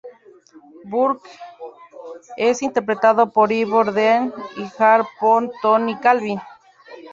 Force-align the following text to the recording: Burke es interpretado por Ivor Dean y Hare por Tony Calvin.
Burke 0.83 1.29
es 2.35 2.63
interpretado 2.63 3.29
por 3.31 3.51
Ivor 3.51 3.91
Dean 3.93 4.33
y 4.57 4.65
Hare 4.79 5.03
por 5.19 5.51
Tony 5.61 5.95
Calvin. 5.99 6.41